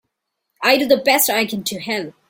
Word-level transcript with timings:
I 0.63 0.77
do 0.79 0.87
the 0.87 0.97
best 0.97 1.29
I 1.29 1.45
can 1.45 1.61
to 1.65 1.79
help. 1.79 2.15